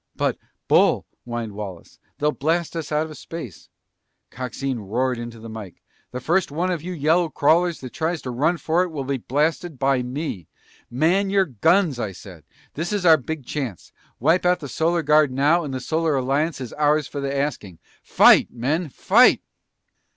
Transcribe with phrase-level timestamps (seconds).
[0.15, 1.99] "But, Bull" whined Wallace.
[2.17, 3.69] "They'll blast us out of space!"
[4.31, 5.83] Coxine roared into the mike.
[6.09, 9.17] "The first one of you yellow crawlers that tries to run for it will be
[9.19, 10.47] blasted by me!
[10.89, 12.45] Man your guns, I said!
[12.73, 13.91] This is our big chance!
[14.19, 17.77] Wipe out the Solar Guard now and the Solar Alliance is ours for the asking!
[18.01, 18.89] Fight, men!
[18.89, 19.43] Fight!"